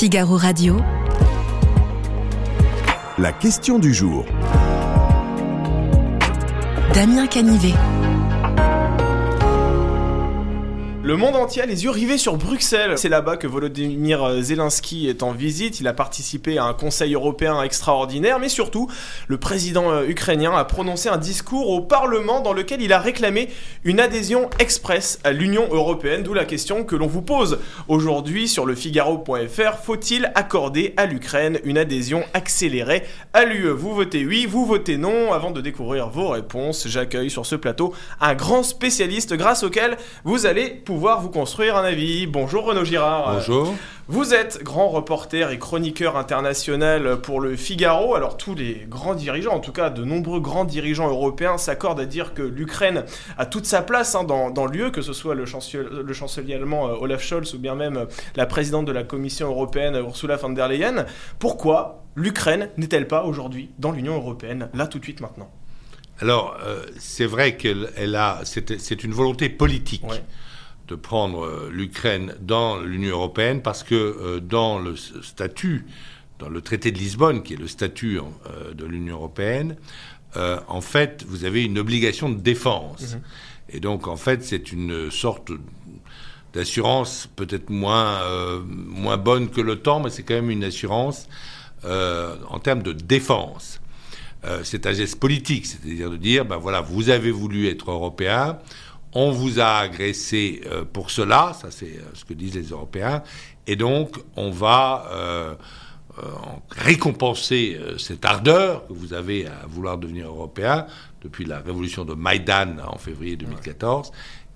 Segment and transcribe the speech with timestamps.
[0.00, 0.78] Figaro Radio.
[3.18, 4.24] La question du jour.
[6.94, 7.74] Damien Canivet.
[11.02, 12.98] Le monde entier a les yeux rivés sur Bruxelles.
[12.98, 15.80] C'est là-bas que Volodymyr Zelensky est en visite.
[15.80, 18.86] Il a participé à un conseil européen extraordinaire, mais surtout,
[19.26, 23.48] le président euh, ukrainien a prononcé un discours au Parlement dans lequel il a réclamé
[23.82, 26.22] une adhésion express à l'Union européenne.
[26.22, 29.78] D'où la question que l'on vous pose aujourd'hui sur le Figaro.fr.
[29.82, 35.32] Faut-il accorder à l'Ukraine une adhésion accélérée à l'UE Vous votez oui, vous votez non.
[35.32, 40.44] Avant de découvrir vos réponses, j'accueille sur ce plateau un grand spécialiste grâce auquel vous
[40.44, 42.26] allez pouvoir vous construire un avis.
[42.26, 43.34] Bonjour Renaud Girard.
[43.34, 43.76] Bonjour.
[44.08, 48.16] Vous êtes grand reporter et chroniqueur international pour le Figaro.
[48.16, 52.06] Alors tous les grands dirigeants, en tout cas de nombreux grands dirigeants européens, s'accordent à
[52.06, 53.04] dire que l'Ukraine
[53.38, 56.54] a toute sa place hein, dans, dans l'UE, que ce soit le chancelier, le chancelier
[56.54, 60.38] allemand euh, Olaf Scholz ou bien même euh, la présidente de la Commission européenne Ursula
[60.38, 61.06] von der Leyen.
[61.38, 65.52] Pourquoi l'Ukraine n'est-elle pas aujourd'hui dans l'Union européenne, là tout de suite maintenant
[66.18, 70.02] Alors, euh, c'est vrai qu'elle a, c'est une volonté politique.
[70.02, 70.24] Ouais
[70.90, 75.86] de prendre euh, l'Ukraine dans l'Union européenne parce que euh, dans le statut,
[76.40, 79.76] dans le traité de Lisbonne, qui est le statut euh, de l'Union européenne,
[80.68, 83.14] en fait, vous avez une obligation de défense.
[83.14, 83.20] Mhm.
[83.70, 85.50] Et donc, en fait, c'est une sorte
[86.52, 88.20] d'assurance peut-être moins,
[88.64, 91.26] moins bonne que temps, mais c'est quand même une assurance
[91.82, 93.80] en termes de défense.
[94.62, 98.56] c'est un geste politique, c'est-à-dire de dire, ben voilà, vous avez voulu être européen,
[99.12, 103.22] on vous a agressé euh, pour cela, ça c'est euh, ce que disent les Européens,
[103.66, 105.54] et donc on va euh,
[106.70, 110.86] récompenser cette ardeur que vous avez à vouloir devenir européen
[111.22, 114.12] depuis la révolution de Maïdan en février 2014,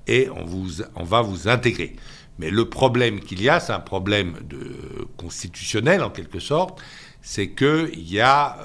[0.07, 1.97] et on, vous, on va vous intégrer.
[2.39, 4.77] Mais le problème qu'il y a, c'est un problème de,
[5.17, 6.83] constitutionnel en quelque sorte,
[7.23, 8.59] c'est qu'il y a,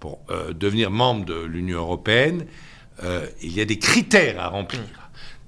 [0.00, 0.18] pour
[0.52, 2.46] devenir membre de l'Union européenne,
[3.42, 4.80] il y a des critères à remplir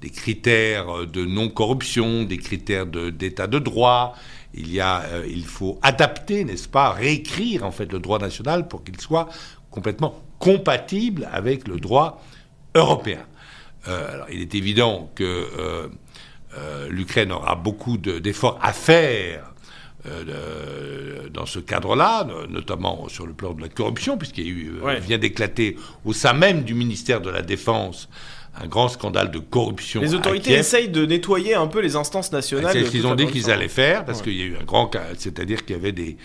[0.00, 4.14] des critères de non-corruption, des critères d'état de, droit.
[4.54, 8.68] Il, y a, euh, il faut adapter, n'est-ce pas, réécrire en fait le droit national
[8.68, 9.28] pour qu'il soit
[9.70, 12.22] complètement compatible avec le droit
[12.74, 13.24] européen.
[13.88, 15.88] Euh, alors, il est évident que euh,
[16.88, 19.44] l'Ukraine aura beaucoup d'efforts à faire
[21.34, 24.70] dans ce cadre-là, notamment sur le plan de la corruption, puisqu'il
[25.00, 25.76] vient d'éclater
[26.06, 28.08] au sein même du ministère de la Défense
[28.60, 30.00] un grand scandale de corruption.
[30.00, 32.72] Les autorités essayent de nettoyer un peu les instances nationales.
[32.72, 34.86] C'est ce qu'ils ont dit qu'ils allaient faire, parce qu'il y a eu un grand
[34.86, 36.16] cas, c'est-à-dire qu'il y avait des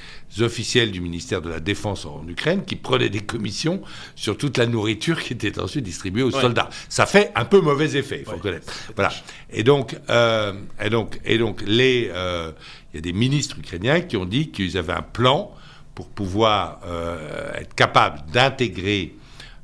[0.42, 3.82] officiels du ministère de la Défense en Ukraine qui prenaient des commissions
[4.16, 6.70] sur toute la nourriture qui était ensuite distribuée aux soldats.
[6.90, 8.72] Ça fait un peu mauvais effet, il faut reconnaître.
[8.96, 9.12] Voilà.
[9.52, 12.52] Et donc, euh, et donc, et donc, les, euh,
[12.94, 15.54] il y a des ministres ukrainiens qui ont dit qu'ils avaient un plan
[15.94, 19.16] pour pouvoir euh, être capables d'intégrer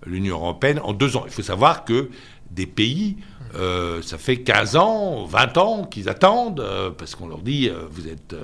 [0.05, 1.23] l'Union européenne en deux ans.
[1.25, 2.09] Il faut savoir que
[2.51, 3.17] des pays,
[3.55, 7.85] euh, ça fait 15 ans, 20 ans qu'ils attendent, euh, parce qu'on leur dit, euh,
[7.89, 8.35] vous n'êtes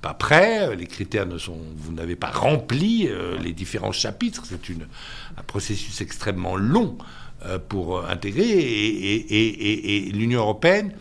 [0.00, 3.08] pas prêts, les critères ne sont, vous n'avez pas rempli
[3.42, 4.58] les différents chapitres, c'est
[5.36, 6.96] un processus extrêmement long
[7.68, 10.92] pour intégrer, et, l'Union européenne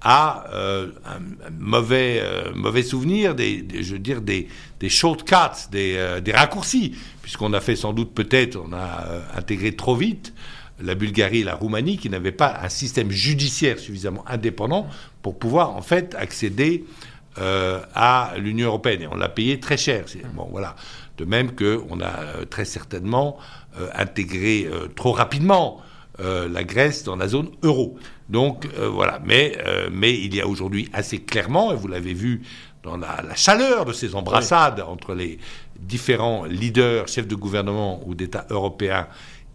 [0.00, 1.20] a un,
[1.58, 2.22] mauvais,
[2.54, 4.48] mauvais souvenir, des, je veux dire, des,
[4.80, 9.96] des shortcuts, des, des raccourcis, puisqu'on a fait sans doute peut-être, on a intégré trop
[9.96, 10.32] vite,
[10.80, 14.86] la Bulgarie et la Roumanie qui n'avaient pas un système judiciaire suffisamment indépendant
[15.22, 16.84] pour pouvoir en fait accéder
[17.38, 19.02] euh, à l'Union européenne.
[19.02, 20.04] Et on l'a payé très cher.
[20.34, 20.76] Bon, voilà.
[21.16, 23.38] De même qu'on a euh, très certainement
[23.80, 25.80] euh, intégré trop rapidement
[26.18, 27.98] la Grèce dans la zone euro.
[28.28, 29.18] Donc voilà.
[29.24, 29.56] Mais,
[29.90, 32.42] mais il y a aujourd'hui assez clairement, et vous l'avez vu
[32.84, 35.38] dans la, chaleur de ces embrassades entre les
[35.80, 39.08] différents leaders, chefs de gouvernement ou d'État européens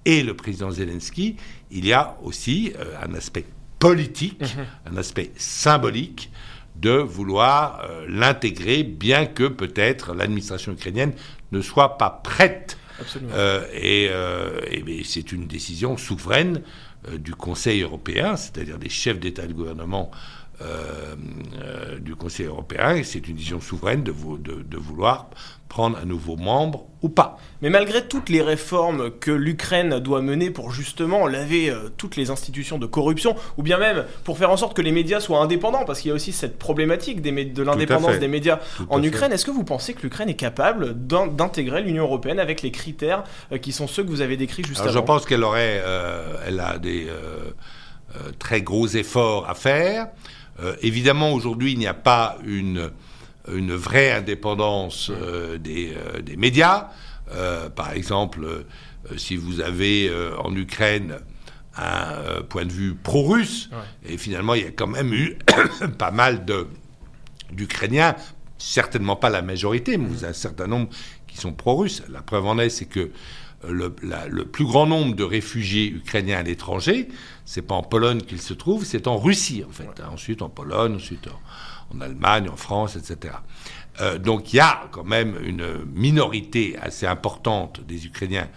[0.08, 1.36] et le président Zelensky,
[1.70, 3.44] il y a aussi euh, un aspect
[3.78, 4.94] politique, mhm.
[4.94, 6.32] un aspect symbolique
[6.78, 11.12] de vouloir euh, l'intégrer, bien que peut-être l'administration ukrainienne
[11.52, 12.78] ne soit pas prête.
[13.34, 16.62] Euh, et, c'est une décision souveraine
[17.20, 20.10] du Conseil européen, c'est-à-dire des chefs d'État et de gouvernement
[22.02, 25.30] du Conseil européen, et c'est une décision souveraine de, de, de, vouloir
[25.68, 27.38] prendre un nouveau membre ou pas.
[27.62, 32.32] Mais malgré toutes les réformes que l'Ukraine doit mener pour justement laver euh, toutes les
[32.32, 35.86] institutions de corruption, ou bien même pour faire en sorte que les médias soient indépendants,
[35.86, 39.46] parce qu'il y a aussi cette problématique des de l'indépendance des médias en Ukraine, est-ce
[39.46, 43.72] que vous pensez que l'Ukraine est capable d'intégrer l'Union européenne avec les critères euh, qui
[43.72, 46.78] sont ceux que vous avez décrits juste avant Je pense qu'elle aurait, euh, elle a
[46.78, 47.08] des
[48.40, 50.08] très gros efforts à faire.
[50.82, 52.92] Évidemment, aujourd'hui, il n'y a pas une
[53.50, 55.10] une vraie indépendance
[55.60, 56.90] des, des, médias.
[57.78, 58.66] par exemple,
[59.16, 61.20] si vous avez en Ukraine
[61.78, 63.70] un point de vue pro-russe,
[64.06, 65.38] et finalement il y a quand même eu
[65.98, 66.46] pas mal
[67.52, 68.16] d'Ukrainiens,
[68.58, 70.90] certainement pas la majorité, mais vous avez un certain nombre
[71.28, 72.04] qui sont pro-russes.
[72.10, 73.12] La preuve en est, c'est que
[73.64, 73.96] le,
[74.30, 77.08] le, plus grand nombre de réfugiés ukrainiens à l'étranger,
[77.46, 79.90] c'est pas en Pologne qu'ils se trouvent, c'est en Russie en fait.
[80.12, 81.28] Ensuite en Pologne, ensuite
[81.94, 83.34] en, Allemagne, en France, etc.
[84.00, 88.48] Euh, donc il y a quand même une minorité assez importante des Ukrainiens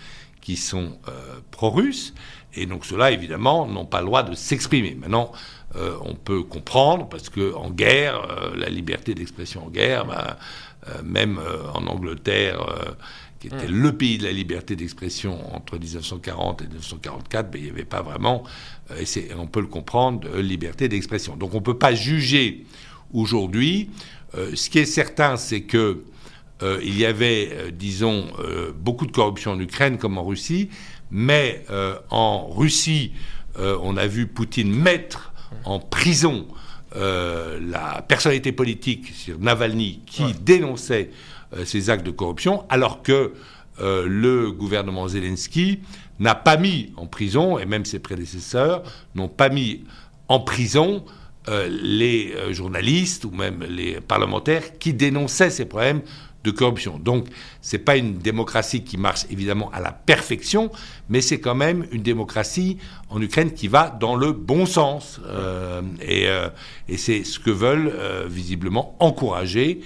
[0.42, 2.14] qui sont euh, pro-russes,
[2.54, 4.94] et donc ceux-là évidemment n'ont pas le droit de s'exprimer.
[4.94, 5.32] Maintenant,
[5.76, 10.36] euh, on peut comprendre parce que en guerre, la liberté d'expression en guerre, ben,
[11.04, 11.40] même
[11.74, 12.66] en Angleterre
[13.40, 13.82] qui était mm.
[13.82, 18.02] le pays de la liberté d'expression entre 1940 et 1944, ben, il n'y avait pas
[18.02, 18.44] vraiment,
[18.90, 21.36] euh, et on peut le comprendre, de liberté d'expression.
[21.36, 22.66] Donc on ne peut pas juger
[23.12, 23.90] aujourd'hui.
[24.36, 26.04] Euh, ce qui est certain, c'est que
[26.62, 28.26] euh, il y avait, disons,
[28.78, 30.68] beaucoup de corruption en Ukraine comme en Russie,
[31.10, 31.64] mais
[32.10, 33.12] en Russie,
[33.58, 35.32] on a vu Poutine mettre
[35.64, 36.46] en prison
[36.94, 41.10] la personnalité politique sur Navalny qui dénonçait
[41.64, 43.32] ces actes de corruption, alors que
[43.80, 45.80] euh, le gouvernement Zelensky
[46.18, 48.82] n'a pas mis en prison, et même ses prédécesseurs
[49.14, 49.84] n'ont pas mis
[50.28, 51.04] en prison
[51.48, 56.02] euh, les journalistes ou même les parlementaires qui dénonçaient ces problèmes
[56.44, 56.98] de corruption.
[56.98, 57.26] Donc,
[57.60, 60.70] ce n'est pas une démocratie qui marche évidemment à la perfection,
[61.08, 62.78] mais c'est quand même une démocratie
[63.10, 65.20] en Ukraine qui va dans le bon sens.
[66.00, 66.26] et
[66.96, 67.92] c'est ce que veulent
[68.26, 69.80] visiblement encourager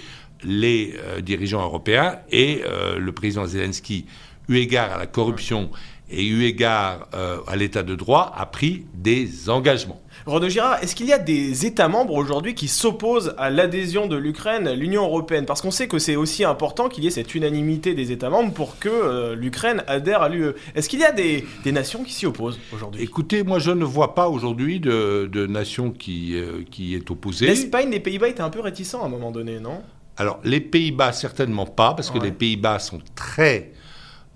[0.44, 4.06] les euh, dirigeants européens et euh, le président Zelensky,
[4.48, 5.70] eu égard à la corruption
[6.10, 10.00] et eu égard euh, à l'état de droit, a pris des engagements.
[10.26, 14.16] Renaud Girard, est-ce qu'il y a des États membres aujourd'hui qui s'opposent à l'adhésion de
[14.16, 15.44] l'Ukraine à l'Union européenne?
[15.44, 18.52] Parce qu'on sait que c'est aussi important qu'il y ait cette unanimité des États membres
[18.52, 20.52] pour que l'Ukraine adhère à l'UE.
[20.74, 23.02] Est-ce qu'il y a des, nations qui s'y opposent aujourd'hui?
[23.02, 26.36] Écoutez, moi je ne vois pas aujourd'hui de, de, nation qui,
[26.70, 27.46] qui est opposée.
[27.46, 29.82] L'Espagne, les Pays-Bas étaient un peu réticents à un moment donné, non?
[30.16, 33.72] Alors, les Pays-Bas, certainement pas, parce que les Pays-Bas sont très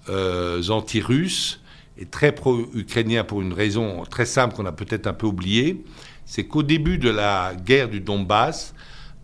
[0.08, 1.60] euh, anti-russes
[1.96, 5.84] et très pro-ukrainiens pour une raison très simple qu'on a peut-être un peu oubliée.
[6.24, 8.74] C'est qu'au début de la guerre du Donbass,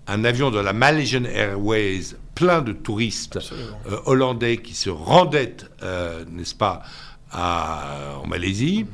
[0.06, 3.38] un avion de la Malaysian Airways plein de touristes
[3.88, 6.82] euh, hollandais qui se rendaient, euh, n'est-ce pas,
[7.32, 8.86] en Malaisie,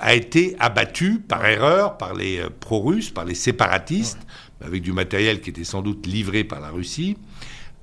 [0.00, 4.20] a été abattu par erreur par les pro-russes, par les séparatistes
[4.60, 7.16] avec du matériel qui était sans doute livré par la Russie,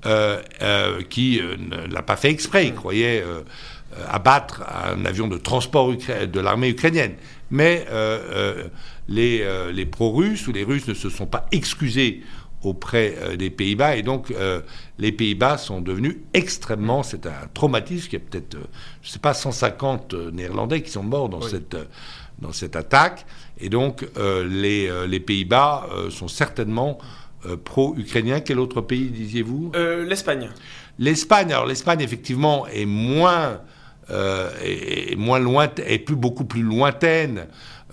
[0.06, 2.68] euh, euh, qui euh, ne l'a pas fait exprès.
[2.68, 3.24] Il croyait
[4.08, 7.14] abattre un avion de transport de l'armée ukrainienne.
[7.50, 7.86] Mais
[9.08, 12.22] les, les pro-russes ou les Russes ne se sont pas excusés
[12.64, 13.96] auprès des Pays-Bas.
[13.96, 14.34] Et donc,
[15.00, 17.04] les Pays-Bas sont devenus extrêmement.
[17.04, 18.10] C'est un traumatisme.
[18.12, 18.58] Il y a peut-être,
[19.02, 21.76] je ne sais pas, 150 Néerlandais qui sont morts dans, cette,
[22.40, 23.26] dans cette attaque.
[23.62, 26.98] Et donc, euh, les, euh, les Pays-Bas euh, sont certainement
[27.64, 28.40] pro-ukrainiens.
[28.42, 29.72] Quel autre pays, disiez-vous?
[30.08, 30.52] L'Espagne.
[31.00, 33.62] L'Espagne, alors l'Espagne, effectivement, est moins,
[34.64, 37.48] est, moins loin, est plus, beaucoup plus lointaine.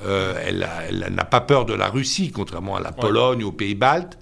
[0.04, 0.68] elle,
[1.10, 4.18] n'a pas peur de la Russie, contrairement à la Pologne ou aux Pays-Baltes.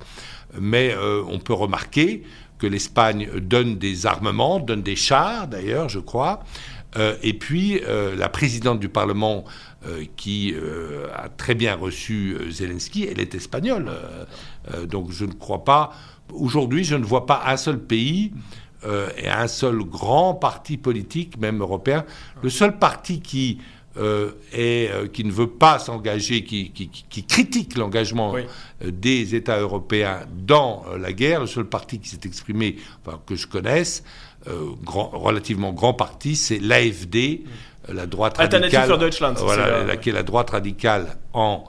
[0.60, 0.94] Mais
[1.28, 2.22] on peut remarquer
[2.58, 6.40] que l'Espagne donne des armements, donne des chars, d'ailleurs, je crois.
[7.22, 7.80] et puis,
[8.16, 9.44] la présidente du Parlement
[9.86, 13.92] euh, qui euh, a très bien reçu euh, Zelensky, elle est espagnole.
[14.88, 15.92] donc je ne crois pas,
[16.32, 18.32] aujourd'hui, je ne vois pas un seul pays
[19.18, 22.04] et un seul grand parti politique, même européen.
[22.42, 23.58] Le seul parti qui
[24.52, 26.70] est, qui ne veut pas s'engager, qui,
[27.28, 28.34] critique l'engagement
[28.84, 33.46] des États européens dans la guerre, le seul parti qui s'est exprimé, enfin, que je
[33.46, 34.04] connaisse,
[34.84, 37.42] grand, relativement grand parti, c'est l'AFD
[37.92, 38.88] la droite radicale,
[39.38, 41.64] voilà, la, qui est la droite radicale en,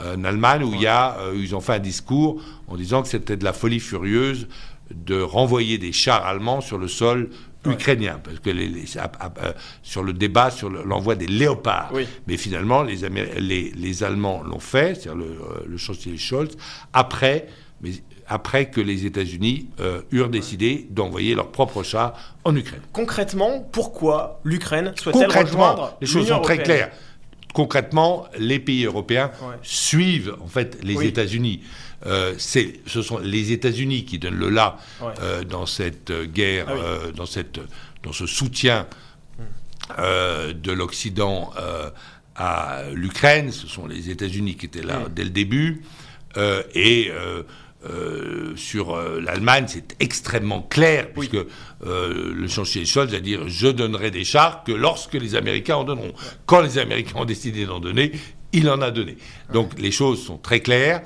[0.00, 3.08] euh, Allemagne, où il y a, euh, ils ont fait un discours en disant que
[3.08, 4.48] c'était de la folie furieuse
[4.94, 7.30] de renvoyer des chars allemands sur le sol
[7.70, 11.92] ukrainien, parce que les, euh, sur le débat sur l'envoi des léopards.
[12.26, 12.96] Mais finalement, les,
[13.38, 16.56] les, les Allemands l'ont fait, c'est-à-dire le, le chancelier Scholz,
[16.92, 17.48] après
[17.80, 17.90] mais
[18.26, 22.80] après que les États-Unis euh, eurent décidé d'envoyer leurs propres chars en Ukraine.
[22.92, 26.90] Concrètement, pourquoi l'Ukraine souhaite-t-elle rejoindre Les choses sont très claires.
[27.56, 29.30] Concrètement, les pays européens
[29.62, 31.62] suivent en fait les États-Unis.
[32.04, 34.76] Euh, ce sont les États-Unis qui donnent le là
[35.22, 37.58] euh, dans cette guerre, ah dans, cette,
[38.02, 38.86] dans ce soutien
[39.98, 41.50] de l'Occident
[42.34, 43.50] à l'Ukraine.
[43.52, 45.82] Ce sont les États-Unis qui étaient là dès le début.
[46.74, 47.10] et
[48.56, 51.38] sur l'Allemagne, c'est extrêmement clair, puisque
[51.84, 56.12] le chancelier Scholz a dit je donnerai des chars que lorsque les Américains en donneront.
[56.46, 58.12] Quand les Américains ont décidé d'en donner,
[58.52, 59.16] il en a donné.
[59.52, 61.02] Donc les choses sont très claires.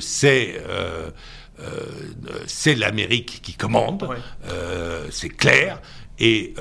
[0.00, 0.60] c'est
[2.46, 4.08] c'est l'Amérique qui commande,
[5.10, 5.80] c'est clair,
[6.18, 6.54] et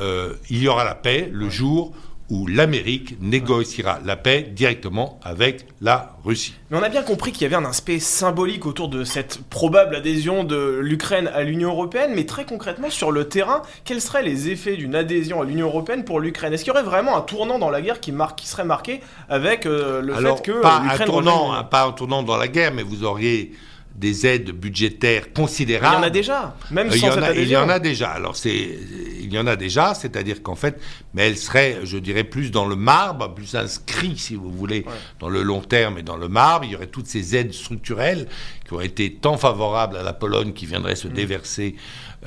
[0.49, 1.95] il y aura la paix le jour
[2.29, 6.55] où l'Amérique négociera la paix directement avec la Russie.
[6.69, 9.95] Mais on a bien compris qu'il y avait un aspect symbolique autour de cette probable
[9.95, 14.49] adhésion de l'Ukraine à l'Union européenne, mais très concrètement sur le terrain, quels seraient les
[14.49, 16.53] effets d'une adhésion à l'Union européenne pour l'Ukraine?
[16.53, 19.65] Est-ce qu'il y aurait vraiment un tournant dans la guerre qui, qui serait marqué avec
[19.65, 23.05] euh, le fait que pas un tournant, pas un tournant dans la guerre, mais vous
[23.05, 23.53] auriez
[23.97, 25.95] des aides budgétaires considérables.
[25.95, 27.79] Il y en a déjà, même sans il y cette a, Il y en a
[27.79, 28.09] déjà.
[28.09, 28.77] Alors c'est,
[29.19, 30.79] il y en a déjà, c'est-à-dire qu'en fait,
[31.15, 34.85] mais elle serait, je dirais, plus dans le marbre, plus inscrit, si vous voulez,
[35.19, 36.65] dans le long terme et dans le marbre.
[36.65, 38.27] Il y aurait toutes ces aides structurelles
[38.67, 41.13] qui ont été tant favorables à la Pologne qui viendraient se mm.
[41.13, 41.75] déverser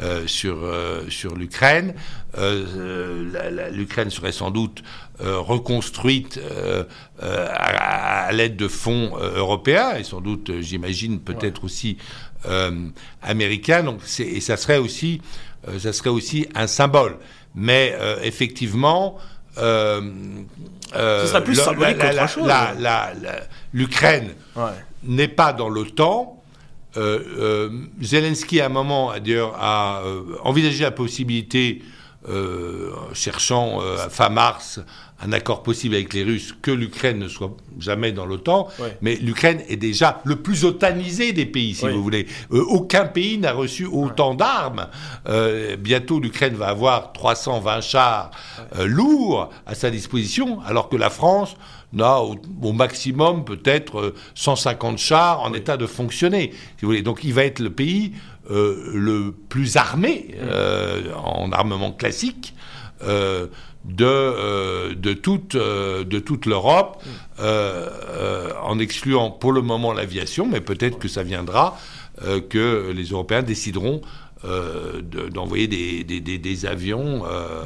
[0.03, 1.95] euh, sur, euh, sur l'Ukraine.
[2.39, 4.83] Euh, L'Ukraine serait sans doute
[5.19, 6.41] reconstruite
[7.19, 11.99] à, l'aide de fonds européens et sans doute, j'imagine, peut-être aussi
[13.21, 13.83] américains.
[13.83, 15.21] Donc, et ça serait aussi,
[15.79, 17.19] ça serait aussi un symbole.
[17.55, 19.19] Mais effectivement,
[19.57, 20.01] Ce
[20.95, 22.51] serait plus symbolique qu'autre chose.
[23.75, 24.31] L'Ukraine
[25.03, 26.40] n'est pas dans l'OTAN.
[26.97, 27.71] Euh, euh,
[28.01, 31.83] Zelensky, à un moment, d'ailleurs, a euh, envisagé la possibilité,
[33.15, 33.81] cherchant
[34.11, 34.79] fin mars
[35.23, 38.69] un accord possible avec les Russes, que l'Ukraine ne soit jamais dans l'OTAN.
[39.03, 42.27] Mais l'Ukraine est déjà le plus otanisé des pays, si vous voulez.
[42.51, 44.87] aucun pays n'a reçu autant d'armes.
[45.79, 48.31] bientôt, l'Ukraine va avoir 320 chars
[48.85, 51.57] lourds à sa disposition, alors que la France
[51.93, 56.51] n'a au, maximum peut-être 150 euh, chars en état de fonctionner.
[56.77, 57.03] Si vous voulez.
[57.03, 58.13] Donc il va être le pays
[58.51, 62.55] euh, le plus armé euh, en armement classique.
[63.85, 67.03] De, de toute, de toute l'Europe,
[67.39, 71.79] en excluant pour le moment l'aviation, mais peut-être que ça viendra,
[72.51, 74.03] que les Européens décideront
[75.33, 77.65] d'envoyer des, des, des, avions euh,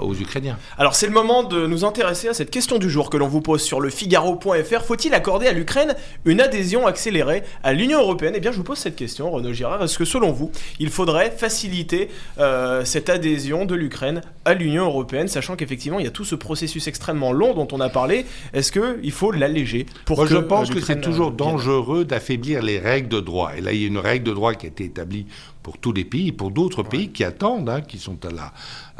[0.00, 0.58] aux Ukrainiens.
[0.78, 3.40] Alors c'est le moment de nous intéresser à cette question du jour que l'on vous
[3.40, 4.82] pose sur le Figaro.fr.
[4.84, 5.94] Faut-il accorder à l'Ukraine
[6.24, 8.34] une adhésion accélérée à l'Union européenne?
[8.36, 9.82] Eh bien je vous pose cette question, Renaud Girard.
[9.82, 15.28] Est-ce que selon vous, il faudrait faciliter euh, cette adhésion de l'Ukraine à l'Union européenne,
[15.28, 18.26] sachant qu'effectivement il y a tout ce processus extrêmement long dont on a parlé?
[18.52, 23.08] Est-ce qu'il faut l'alléger pour Moi, Je pense que c'est toujours dangereux d'affaiblir les règles
[23.08, 23.52] de droit.
[23.56, 25.26] Et là il y a une règle de droit qui a été établie
[25.62, 28.52] pour tous les pays, pour d'autres pays qui attendent, hein, qui sont à la,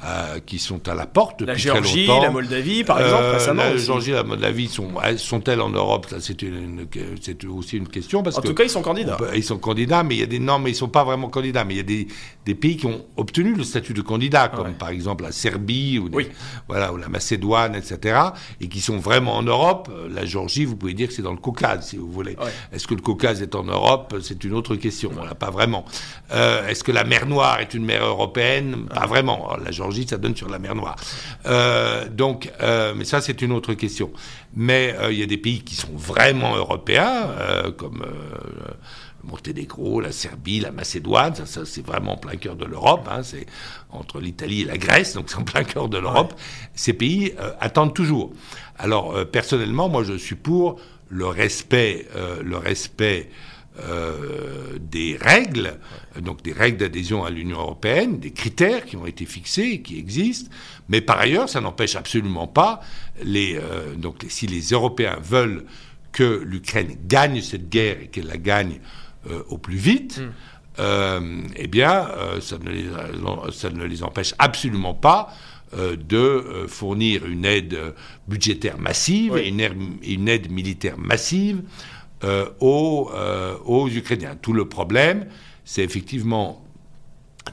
[0.04, 3.62] euh, qui sont à la porte la Géorgie, la Moldavie, par exemple, euh, récemment.
[3.64, 6.06] La Géorgie et la Moldavie sont, sont-elles en Europe?
[6.18, 8.22] C'est aussi une question.
[8.22, 9.18] Parce en tout cas, ils sont candidats.
[9.34, 11.64] ils sont candidats, mais il y a des non, mais ils sont pas vraiment candidats.
[11.64, 12.06] Mais il y a des,
[12.46, 16.08] des pays qui ont obtenu le statut de candidat, comme par exemple la Serbie ou,
[16.68, 18.18] voilà, ou la Macédoine, etc.,
[18.60, 19.90] et qui sont vraiment en Europe.
[20.10, 22.36] La Géorgie, vous pouvez dire que c'est dans le Caucase, si vous voulez.
[22.72, 24.14] Est-ce que le Caucase est en Europe?
[24.22, 25.10] C'est une autre question.
[25.12, 25.84] Voilà, pas vraiment.
[26.32, 28.86] Euh, euh, est-ce que la mer Noire est une mer européenne?
[28.86, 29.56] Pas vraiment.
[29.64, 30.96] la Géorgie, ça donne sur la mer Noire.
[31.46, 34.10] Euh, donc, euh, mais ça, c'est une autre question.
[34.54, 37.28] Mais il y a des pays qui sont vraiment européens,
[37.78, 41.34] comme le Monténégro, la Serbie, la Macédoine.
[41.34, 43.08] Ça, c'est vraiment en plein cœur de l'Europe.
[43.10, 43.22] Hein.
[43.22, 43.46] c'est
[43.90, 46.34] entre l'Italie et la Grèce, donc c'est en plein cœur de l'Europe.
[46.74, 48.32] Ces pays attendent toujours.
[48.78, 50.78] Alors, personnellement, moi, je suis pour
[51.08, 52.06] le respect,
[52.42, 53.30] le respect
[53.80, 55.78] euh, des règles,
[56.20, 60.50] donc des règles d'adhésion à l'Union européenne, des critères qui ont été fixés, qui existent,
[60.90, 62.80] mais par ailleurs, ça n'empêche absolument pas
[63.24, 65.64] les, euh, donc si les Européens veulent
[66.12, 68.78] que l'Ukraine gagne cette guerre et qu'elle la gagne
[69.30, 70.20] euh, au plus vite.
[70.78, 71.46] Mm.
[71.56, 72.08] eh bien,
[72.42, 72.84] ça ne, les,
[73.52, 75.32] ça, ne les, empêche absolument pas
[75.74, 77.78] de fournir une aide
[78.28, 81.62] budgétaire massive et une aide militaire massive
[82.24, 84.36] euh, aux, euh, aux Ukrainiens.
[84.40, 85.26] Tout le problème,
[85.64, 86.64] c'est effectivement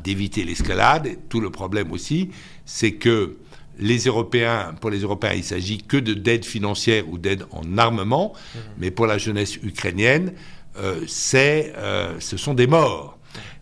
[0.03, 1.17] d'éviter l'escalade.
[1.27, 2.29] Tout le problème aussi,
[2.65, 3.37] c'est que
[3.79, 8.33] les Européens, pour les Européens, il s'agit que de d'aide financière ou d'aide en armement,
[8.33, 8.59] mmh.
[8.77, 10.33] mais pour la jeunesse ukrainienne,
[10.77, 11.73] euh, c'est,
[12.19, 13.17] ce sont des morts.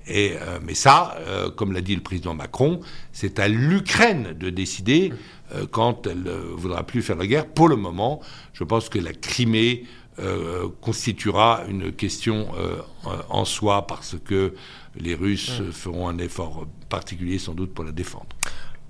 [0.10, 0.34] Et,
[0.66, 1.18] mais ça,
[1.56, 2.82] comme l'a dit le président Macron,
[3.14, 5.66] c'est à l'Ukraine de décider mmh.
[5.72, 7.46] quand elle ne voudra plus faire la guerre.
[7.46, 8.22] Pour le moment,
[8.52, 9.86] je pense que la Crimée,
[10.19, 12.77] euh, constituera une question euh,
[13.29, 14.53] en soi parce que
[15.00, 18.27] les Russes feront un effort particulier sans doute pour la défendre.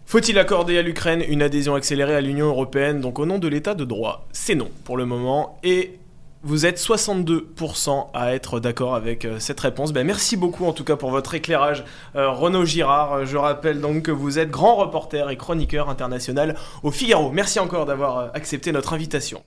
[0.05, 3.01] Faut-il accorder à l'Ukraine une adhésion accélérée à l'Union européenne?
[3.01, 5.59] Donc au nom de l'état de droit, c'est non pour le moment.
[5.63, 5.99] Et
[6.43, 9.91] Vous êtes 62% à être d'accord avec euh, cette réponse.
[9.91, 11.83] Ben, merci beaucoup en tout cas pour votre éclairage,
[12.15, 13.25] euh, Renaud Girard.
[13.25, 17.31] Je rappelle donc que vous êtes grand reporter et chroniqueur international au Figaro.
[17.31, 19.43] Merci encore d'avoir accepté notre invitation.